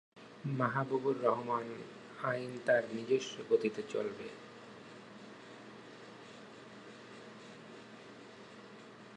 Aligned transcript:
মাহবুবুর 0.51 1.15
রহমানআইন 1.21 2.51
তার 2.65 2.83
নিজস্ব 2.95 3.33
গতিতে 3.49 3.81
চলবে। 3.89 4.27